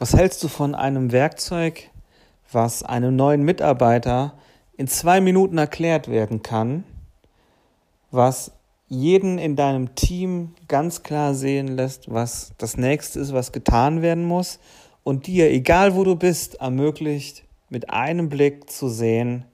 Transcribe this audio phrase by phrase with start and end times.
[0.00, 1.90] Was hältst du von einem Werkzeug,
[2.50, 4.32] was einem neuen Mitarbeiter
[4.78, 6.84] in zwei Minuten erklärt werden kann,
[8.10, 8.52] was
[8.88, 14.24] jeden in deinem Team ganz klar sehen lässt, was das nächste ist, was getan werden
[14.24, 14.58] muss
[15.04, 19.44] und dir, egal wo du bist, ermöglicht, mit einem Blick zu sehen,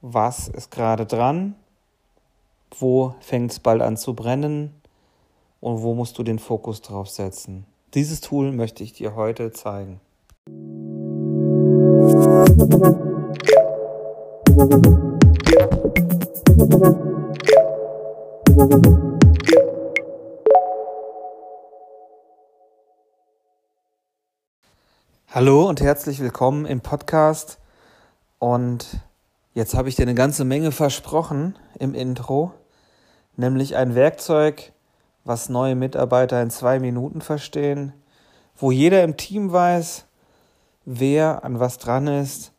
[0.00, 1.54] was ist gerade dran,
[2.76, 4.74] wo fängt es bald an zu brennen
[5.60, 7.66] und wo musst du den Fokus drauf setzen.
[7.94, 10.00] Dieses Tool möchte ich dir heute zeigen.
[25.26, 27.58] Hallo und herzlich willkommen im Podcast.
[28.38, 29.00] Und
[29.54, 32.54] jetzt habe ich dir eine ganze Menge versprochen im Intro,
[33.36, 34.72] nämlich ein Werkzeug,
[35.30, 37.92] was neue Mitarbeiter in zwei Minuten verstehen,
[38.56, 40.04] wo jeder im Team weiß,
[40.84, 42.50] wer an was dran ist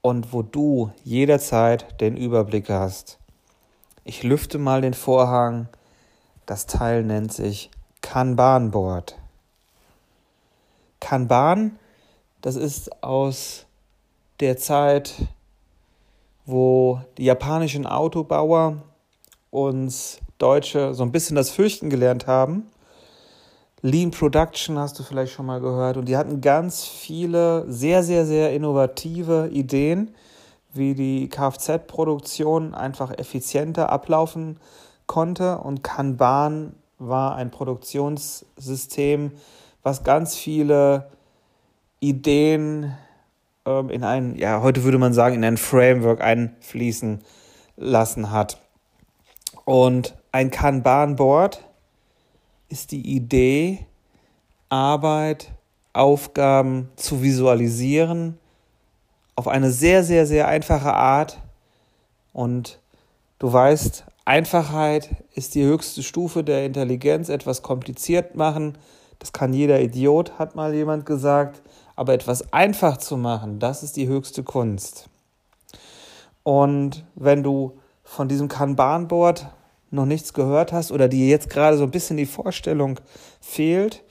[0.00, 3.20] und wo du jederzeit den Überblick hast.
[4.02, 5.68] Ich lüfte mal den Vorhang.
[6.46, 7.70] Das Teil nennt sich
[8.02, 9.16] Kanban Board.
[10.98, 11.78] Kanban,
[12.40, 13.66] das ist aus
[14.40, 15.14] der Zeit,
[16.44, 18.82] wo die japanischen Autobauer
[19.50, 22.70] uns Deutsche so ein bisschen das Fürchten gelernt haben.
[23.80, 25.96] Lean Production hast du vielleicht schon mal gehört.
[25.96, 30.14] Und die hatten ganz viele sehr, sehr, sehr innovative Ideen,
[30.72, 34.58] wie die Kfz-Produktion einfach effizienter ablaufen
[35.06, 35.58] konnte.
[35.58, 39.32] Und Kanban war ein Produktionssystem,
[39.82, 41.08] was ganz viele
[42.00, 42.96] Ideen
[43.64, 47.20] ähm, in ein, ja, heute würde man sagen, in ein Framework einfließen
[47.76, 48.58] lassen hat.
[49.68, 51.62] Und ein Kanban-Board
[52.70, 53.84] ist die Idee,
[54.70, 55.52] Arbeit,
[55.92, 58.38] Aufgaben zu visualisieren
[59.36, 61.42] auf eine sehr, sehr, sehr einfache Art.
[62.32, 62.80] Und
[63.38, 67.28] du weißt, Einfachheit ist die höchste Stufe der Intelligenz.
[67.28, 68.78] Etwas kompliziert machen,
[69.18, 71.60] das kann jeder Idiot, hat mal jemand gesagt.
[71.94, 75.10] Aber etwas einfach zu machen, das ist die höchste Kunst.
[76.42, 79.46] Und wenn du von diesem Kanban-Board
[79.90, 83.00] noch nichts gehört hast oder dir jetzt gerade so ein bisschen die Vorstellung
[83.40, 84.04] fehlt,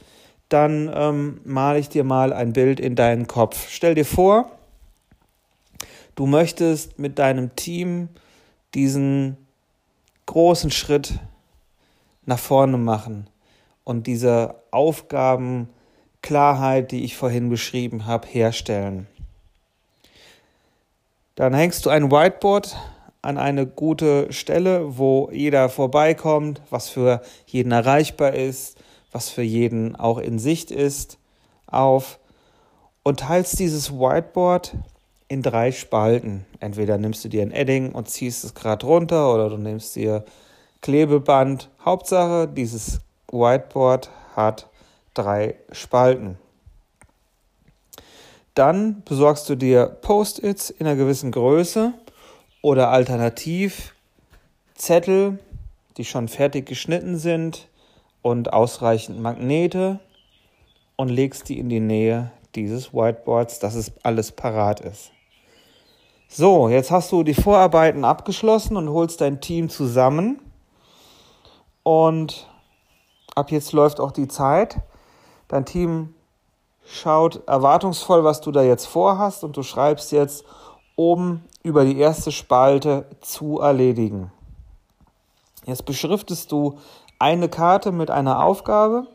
[0.49, 3.67] dann ähm, male ich dir mal ein Bild in deinen Kopf.
[3.69, 4.51] Stell dir vor,
[6.15, 8.09] du möchtest mit deinem Team
[8.73, 9.37] diesen
[10.25, 11.19] großen Schritt
[12.25, 13.29] nach vorne machen
[13.83, 19.07] und diese Aufgabenklarheit, die ich vorhin beschrieben habe, herstellen.
[21.35, 22.75] Dann hängst du ein Whiteboard
[23.27, 28.77] an eine gute Stelle, wo jeder vorbeikommt, was für jeden erreichbar ist,
[29.11, 31.19] was für jeden auch in Sicht ist,
[31.67, 32.19] auf
[33.03, 34.75] und teilst dieses Whiteboard
[35.27, 36.45] in drei Spalten.
[36.61, 40.23] Entweder nimmst du dir ein Edding und ziehst es gerade runter oder du nimmst dir
[40.81, 41.69] Klebeband.
[41.83, 44.69] Hauptsache, dieses Whiteboard hat
[45.13, 46.37] drei Spalten.
[48.53, 51.93] Dann besorgst du dir Post-its in einer gewissen Größe
[52.61, 53.93] oder alternativ
[54.75, 55.39] Zettel,
[55.97, 57.67] die schon fertig geschnitten sind
[58.21, 59.99] und ausreichend Magnete
[60.95, 65.11] und legst die in die Nähe dieses Whiteboards, dass es alles parat ist.
[66.27, 70.41] So, jetzt hast du die Vorarbeiten abgeschlossen und holst dein Team zusammen.
[71.83, 72.47] Und
[73.33, 74.77] ab jetzt läuft auch die Zeit.
[75.47, 76.13] Dein Team
[76.85, 80.43] schaut erwartungsvoll, was du da jetzt vorhast und du schreibst jetzt
[80.97, 84.31] oben über die erste Spalte zu erledigen.
[85.65, 86.79] Jetzt beschriftest du
[87.19, 89.07] eine Karte mit einer Aufgabe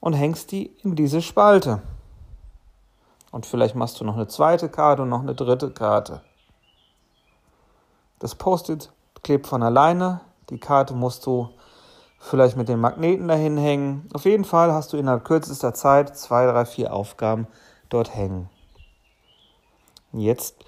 [0.00, 1.82] und hängst die in diese Spalte.
[3.32, 6.20] Und vielleicht machst du noch eine zweite Karte und noch eine dritte Karte.
[8.18, 10.20] Das Post-it klebt von alleine.
[10.50, 11.48] Die Karte musst du
[12.18, 14.08] vielleicht mit den Magneten dahin hängen.
[14.12, 17.46] Auf jeden Fall hast du innerhalb kürzester Zeit zwei, drei, vier Aufgaben
[17.88, 18.50] dort hängen.
[20.12, 20.59] Jetzt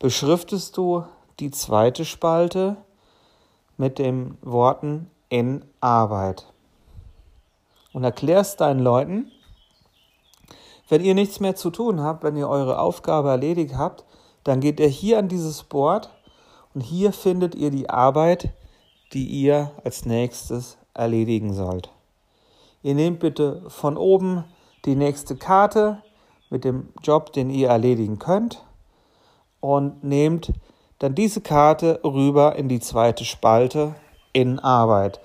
[0.00, 1.04] beschriftest du
[1.40, 2.78] die zweite Spalte
[3.76, 6.46] mit den Worten in Arbeit
[7.92, 9.30] und erklärst deinen Leuten,
[10.88, 14.04] wenn ihr nichts mehr zu tun habt, wenn ihr eure Aufgabe erledigt habt,
[14.42, 16.10] dann geht ihr hier an dieses Board
[16.74, 18.54] und hier findet ihr die Arbeit,
[19.12, 21.90] die ihr als nächstes erledigen sollt.
[22.82, 24.44] Ihr nehmt bitte von oben
[24.86, 26.02] die nächste Karte
[26.48, 28.64] mit dem Job, den ihr erledigen könnt
[29.60, 30.52] und nehmt
[30.98, 33.94] dann diese Karte rüber in die zweite Spalte
[34.32, 35.20] in Arbeit.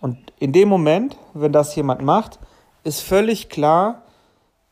[0.00, 2.38] Und in dem Moment, wenn das jemand macht,
[2.84, 4.02] ist völlig klar,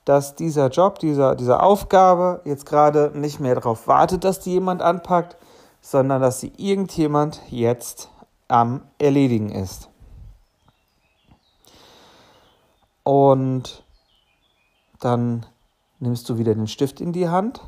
[0.04, 4.80] dass dieser Job, dieser, diese Aufgabe jetzt gerade nicht mehr darauf wartet, dass die jemand
[4.80, 5.36] anpackt,
[5.80, 8.10] sondern dass sie irgendjemand jetzt
[8.48, 9.90] am Erledigen ist.
[13.04, 13.84] Und
[15.00, 15.46] dann
[15.98, 17.60] nimmst du wieder den Stift in die Hand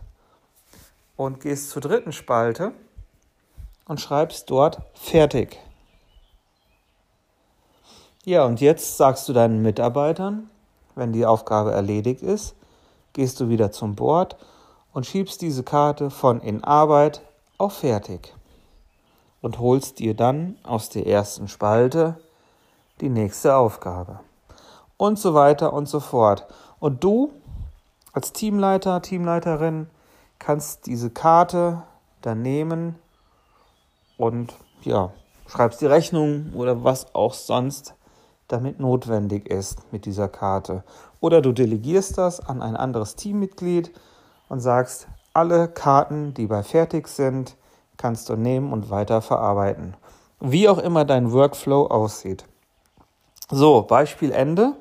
[1.21, 2.73] und gehst zur dritten Spalte
[3.85, 5.59] und schreibst dort fertig.
[8.25, 10.49] Ja, und jetzt sagst du deinen Mitarbeitern,
[10.95, 12.55] wenn die Aufgabe erledigt ist,
[13.13, 14.39] gehst du wieder zum Board
[14.95, 17.21] und schiebst diese Karte von in Arbeit
[17.59, 18.35] auf fertig
[19.43, 22.19] und holst dir dann aus der ersten Spalte
[23.03, 24.21] die nächste Aufgabe.
[24.97, 26.47] Und so weiter und so fort.
[26.79, 27.31] Und du
[28.15, 29.87] als Teamleiter, Teamleiterin
[30.41, 31.85] kannst diese Karte
[32.23, 32.97] dann nehmen
[34.17, 35.13] und ja,
[35.47, 37.95] schreibst die Rechnung oder was auch sonst
[38.49, 40.83] damit notwendig ist mit dieser Karte.
[41.21, 43.93] Oder du delegierst das an ein anderes Teammitglied
[44.49, 47.57] und sagst, alle Karten, die bei fertig sind,
[47.97, 49.97] kannst du nehmen und weiter verarbeiten.
[50.41, 52.45] Wie auch immer dein Workflow aussieht.
[53.51, 54.73] So, Beispiel Ende.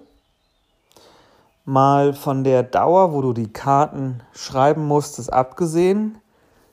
[1.70, 6.18] Mal von der Dauer, wo du die Karten schreiben musstest, abgesehen,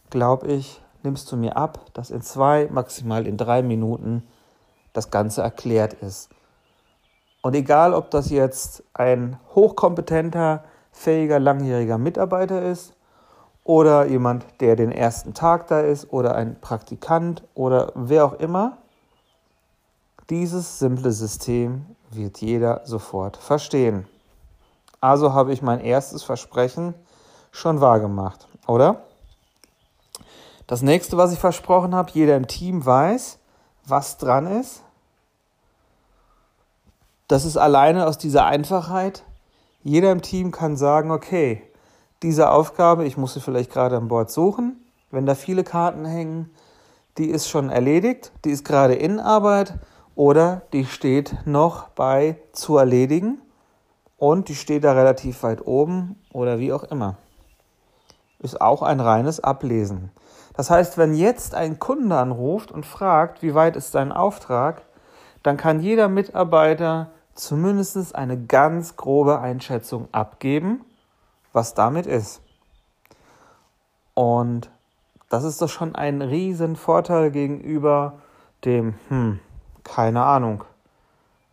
[0.09, 4.23] glaube ich, nimmst du mir ab, dass in zwei, maximal in drei Minuten
[4.95, 6.31] das Ganze erklärt ist.
[7.43, 12.95] Und egal, ob das jetzt ein hochkompetenter, fähiger, langjähriger Mitarbeiter ist
[13.65, 18.79] oder jemand, der den ersten Tag da ist oder ein Praktikant oder wer auch immer,
[20.31, 24.07] dieses simple System wird jeder sofort verstehen.
[25.01, 26.95] Also habe ich mein erstes Versprechen
[27.51, 29.03] schon wahrgemacht, oder?
[30.67, 33.39] Das nächste, was ich versprochen habe, jeder im Team weiß,
[33.85, 34.83] was dran ist
[37.29, 39.25] das ist alleine aus dieser Einfachheit.
[39.83, 41.63] Jeder im Team kann sagen, okay,
[42.23, 46.51] diese Aufgabe, ich muss sie vielleicht gerade an Bord suchen, wenn da viele Karten hängen,
[47.19, 49.75] die ist schon erledigt, die ist gerade in Arbeit
[50.15, 53.41] oder die steht noch bei zu erledigen
[54.17, 57.17] und die steht da relativ weit oben oder wie auch immer.
[58.39, 60.11] Ist auch ein reines Ablesen.
[60.55, 64.83] Das heißt, wenn jetzt ein Kunde anruft und fragt, wie weit ist sein Auftrag,
[65.43, 70.85] dann kann jeder Mitarbeiter zumindest eine ganz grobe Einschätzung abgeben,
[71.53, 72.41] was damit ist.
[74.15, 74.71] Und
[75.29, 78.15] das ist doch schon ein riesen Vorteil gegenüber
[78.65, 79.41] dem, hm,
[79.85, 80.65] keine Ahnung.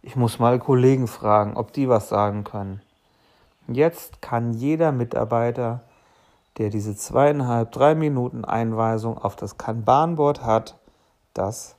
[0.05, 2.81] Ich muss mal Kollegen fragen, ob die was sagen können.
[3.69, 5.79] Jetzt kann jeder Mitarbeiter,
[6.57, 10.77] der diese zweieinhalb, drei Minuten Einweisung auf das Kanban-Board hat,
[11.33, 11.77] das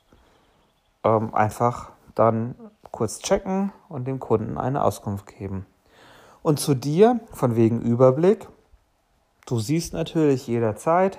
[1.04, 2.54] ähm, einfach dann
[2.90, 5.66] kurz checken und dem Kunden eine Auskunft geben.
[6.42, 8.48] Und zu dir, von wegen Überblick,
[9.44, 11.18] du siehst natürlich jederzeit,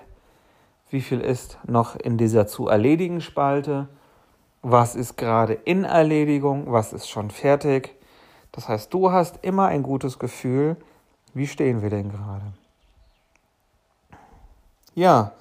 [0.90, 3.90] wie viel ist noch in dieser zu erledigen Spalte,
[4.68, 7.96] was ist gerade in Erledigung, was ist schon fertig.
[8.52, 10.76] Das heißt, du hast immer ein gutes Gefühl,
[11.36, 12.46] wie stehen wir denn gerade.
[14.96, 15.34] Ja,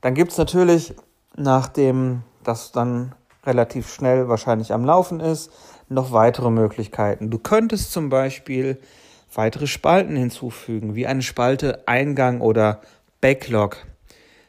[0.00, 0.94] dann gibt es natürlich,
[1.36, 3.14] nachdem das dann
[3.44, 5.52] relativ schnell wahrscheinlich am Laufen ist,
[5.90, 7.30] noch weitere Möglichkeiten.
[7.30, 8.80] Du könntest zum Beispiel
[9.34, 12.80] weitere Spalten hinzufügen, wie eine Spalte Eingang oder
[13.20, 13.76] Backlog.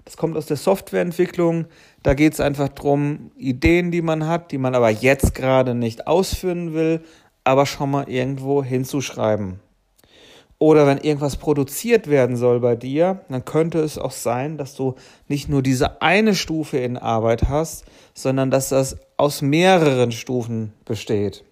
[0.05, 1.65] Das kommt aus der Softwareentwicklung.
[2.03, 6.05] Da geht es einfach darum, Ideen, die man hat, die man aber jetzt gerade nicht
[6.05, 7.01] ausführen will,
[7.45, 9.59] aber schon mal irgendwo hinzuschreiben.
[10.59, 14.95] Oder wenn irgendwas produziert werden soll bei dir, dann könnte es auch sein, dass du
[15.27, 21.43] nicht nur diese eine Stufe in Arbeit hast, sondern dass das aus mehreren Stufen besteht.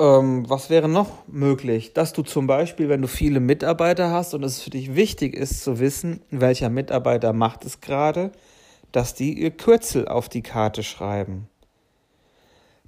[0.00, 1.92] Ähm, was wäre noch möglich?
[1.92, 5.62] Dass du zum Beispiel, wenn du viele Mitarbeiter hast und es für dich wichtig ist
[5.62, 8.30] zu wissen, welcher Mitarbeiter macht es gerade,
[8.92, 11.48] dass die ihr Kürzel auf die Karte schreiben.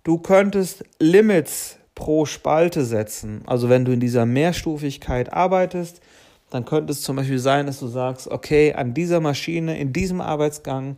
[0.04, 3.42] Du könntest Limits pro Spalte setzen.
[3.46, 6.00] Also wenn du in dieser Mehrstufigkeit arbeitest,
[6.48, 10.20] dann könnte es zum Beispiel sein, dass du sagst, okay, an dieser Maschine, in diesem
[10.20, 10.96] Arbeitsgang,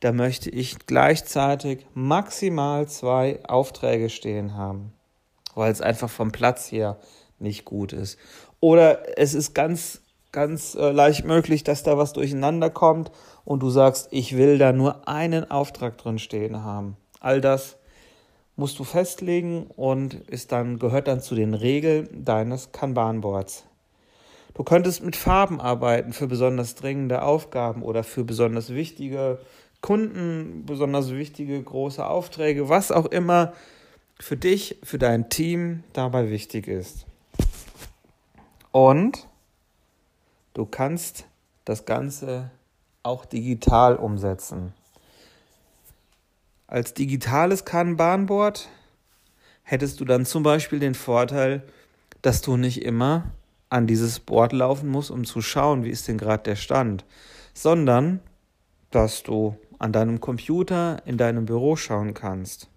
[0.00, 4.92] da möchte ich gleichzeitig maximal zwei Aufträge stehen haben,
[5.54, 6.98] weil es einfach vom Platz her
[7.38, 8.18] nicht gut ist.
[8.60, 10.00] Oder es ist ganz,
[10.32, 13.10] ganz äh, leicht möglich, dass da was durcheinander kommt
[13.44, 16.96] und du sagst, ich will da nur einen Auftrag drin stehen haben.
[17.20, 17.76] All das
[18.56, 23.64] musst du festlegen und ist dann, gehört dann zu den Regeln deines Kanban-Boards.
[24.54, 29.40] Du könntest mit Farben arbeiten für besonders dringende Aufgaben oder für besonders wichtige
[29.80, 33.52] Kunden, besonders wichtige große Aufträge, was auch immer
[34.18, 37.06] für dich, für dein Team dabei wichtig ist.
[38.72, 39.28] Und
[40.54, 41.26] du kannst
[41.64, 42.50] das Ganze
[43.02, 44.72] auch digital umsetzen.
[46.66, 48.68] Als digitales Kanban-Board
[49.62, 51.62] hättest du dann zum Beispiel den Vorteil,
[52.22, 53.30] dass du nicht immer
[53.68, 57.04] an dieses Board laufen musst, um zu schauen, wie ist denn gerade der Stand,
[57.52, 58.20] sondern
[58.90, 62.68] dass du an deinem Computer in deinem Büro schauen kannst.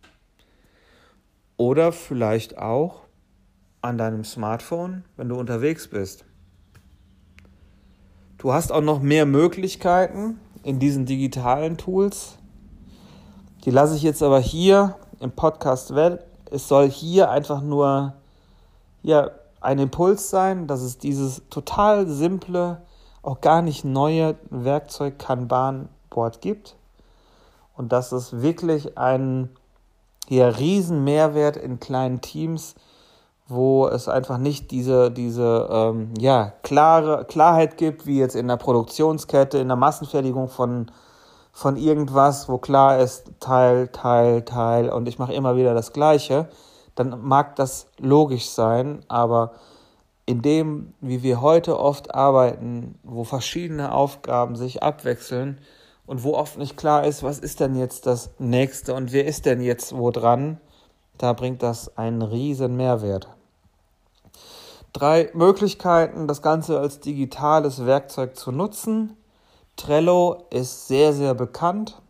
[1.58, 3.02] Oder vielleicht auch
[3.82, 6.26] an deinem Smartphone, wenn du unterwegs bist.
[8.38, 12.38] Du hast auch noch mehr Möglichkeiten in diesen digitalen Tools.
[13.66, 16.20] Die lasse ich jetzt aber hier im Podcast weg.
[16.52, 18.14] Es soll hier einfach nur
[19.02, 22.82] ja, ein Impuls sein, dass es dieses total simple,
[23.24, 26.76] auch gar nicht neue Werkzeug Kanban-Board gibt
[27.76, 29.50] und dass es wirklich einen
[30.28, 32.76] hier riesen Mehrwert in kleinen Teams
[33.48, 38.58] wo es einfach nicht diese, diese ähm, ja, klare Klarheit gibt, wie jetzt in der
[38.58, 40.92] Produktionskette, in der Massenfertigung von,
[41.54, 46.50] von irgendwas, wo klar ist, Teil, Teil, Teil und ich mache immer wieder das Gleiche,
[46.96, 49.52] dann mag das logisch sein, aber
[50.26, 55.62] in dem, wie wir heute oft arbeiten, wo verschiedene Aufgaben sich abwechseln
[56.08, 59.46] und wo oft nicht klar ist, was ist denn jetzt das nächste und wer ist
[59.46, 60.60] denn jetzt wo dran,
[61.18, 63.28] da bringt das einen riesen Mehrwert.
[64.94, 69.16] Drei Möglichkeiten, das Ganze als digitales Werkzeug zu nutzen.
[69.76, 72.02] Trello ist sehr, sehr bekannt,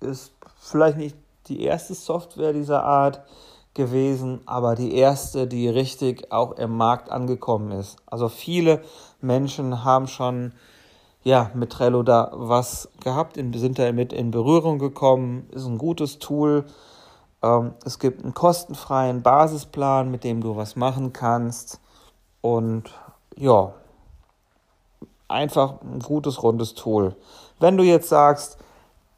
[0.00, 1.16] ist vielleicht nicht
[1.46, 3.22] die erste Software dieser Art
[3.72, 7.96] gewesen, aber die erste, die richtig auch im Markt angekommen ist.
[8.06, 8.82] Also viele
[9.20, 10.52] Menschen haben schon
[11.22, 16.64] ja, mit Trello da was gehabt, sind damit in Berührung gekommen, ist ein gutes Tool.
[17.42, 21.80] Ähm, es gibt einen kostenfreien Basisplan, mit dem du was machen kannst.
[22.40, 22.84] Und
[23.36, 23.72] ja,
[25.28, 27.14] einfach ein gutes, rundes Tool.
[27.60, 28.58] Wenn du jetzt sagst,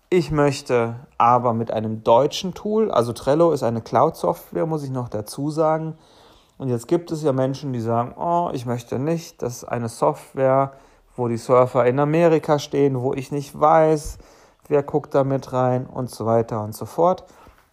[0.09, 5.09] ich möchte aber mit einem deutschen Tool, also Trello ist eine Cloud-Software, muss ich noch
[5.09, 5.97] dazu sagen.
[6.59, 9.89] Und jetzt gibt es ja Menschen, die sagen, oh, ich möchte nicht, das ist eine
[9.89, 10.73] Software,
[11.21, 14.17] wo die Surfer in Amerika stehen, wo ich nicht weiß,
[14.69, 17.25] wer guckt da mit rein und so weiter und so fort.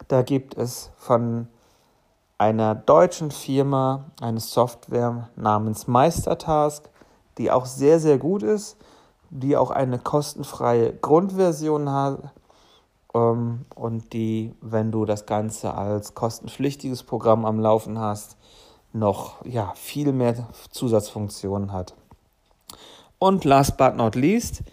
[0.10, 1.48] Da gibt es von
[2.38, 6.89] einer deutschen Firma eine Software namens Meistertask,
[7.38, 8.77] die auch sehr, sehr gut ist,
[9.30, 12.20] die auch eine kostenfreie Grundversion hat
[13.13, 18.38] ähm, und die, wenn du das Ganze als kostenpflichtiges Programm am Laufen hast,
[18.92, 21.96] noch ja, viel mehr Zusatzfunktionen hat.
[23.19, 24.63] Und last but not least,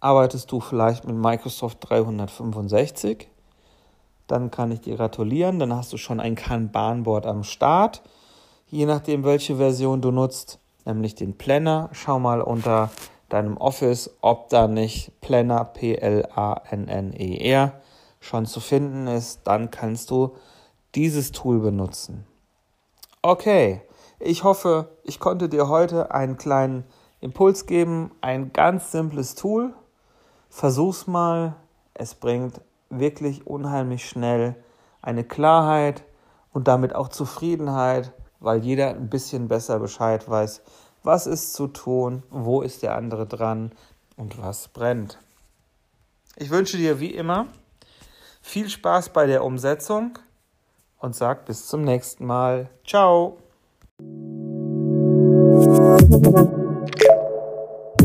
[0.00, 3.28] arbeitest du vielleicht mit Microsoft 365
[4.32, 5.58] dann kann ich dir gratulieren.
[5.58, 8.00] Dann hast du schon ein Kanban-Board am Start,
[8.66, 11.90] je nachdem, welche Version du nutzt, nämlich den Planner.
[11.92, 12.88] Schau mal unter
[13.28, 16.22] deinem Office, ob da nicht Planner, P-L-A-N-N-E-R,
[18.20, 19.42] schon zu finden ist.
[19.44, 20.34] Dann kannst du
[20.94, 22.24] dieses Tool benutzen.
[23.20, 23.82] Okay,
[24.18, 26.84] ich hoffe, ich konnte dir heute einen kleinen
[27.22, 28.10] Impuls geben.
[28.20, 29.72] Ein ganz simples Tool.
[30.50, 31.56] Versuch's mal.
[31.94, 32.60] Es bringt
[32.90, 34.56] wirklich unheimlich schnell
[35.00, 36.04] eine Klarheit
[36.52, 40.62] und damit auch Zufriedenheit, weil jeder ein bisschen besser Bescheid weiß,
[41.02, 43.72] was ist zu tun, wo ist der andere dran
[44.16, 45.18] und was brennt.
[46.36, 47.46] Ich wünsche dir wie immer
[48.42, 50.18] viel Spaß bei der Umsetzung
[50.98, 52.68] und sag bis zum nächsten Mal.
[52.84, 53.38] Ciao.